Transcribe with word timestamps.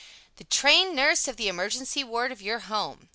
]THE 0.37 0.45
TRAINED 0.45 0.95
NURSE 0.95 1.27
OF 1.27 1.37
THE 1.37 1.47
EMERGENCY 1.47 2.03
WARD 2.05 2.31
OF 2.31 2.41
YOUR 2.41 2.57
HOME. 2.61 3.09